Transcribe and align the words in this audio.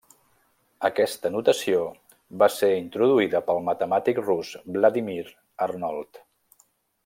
Aquesta 0.87 1.29
notació 1.33 1.81
va 2.43 2.47
ser 2.55 2.69
introduïda 2.79 3.43
pel 3.51 3.61
matemàtic 3.69 4.23
rus 4.25 4.55
Vladímir 4.79 5.23
Arnold. 5.69 6.23